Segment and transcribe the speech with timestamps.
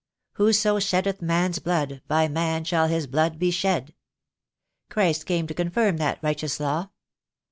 [0.37, 3.93] 'Whoso sheddeth man's blood, by man shall his blood be shed.'
[4.89, 6.89] Christ came to con firm that righteous law.